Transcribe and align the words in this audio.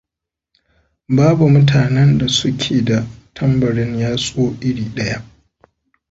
Babu 1.15 1.45
mutanen 1.57 2.11
da 2.23 2.29
su 2.37 2.49
ke 2.63 2.77
da 2.87 2.97
tambarin 3.35 3.91
yatsu 4.01 4.43
iri 4.69 4.85
ɗaya. 4.95 5.19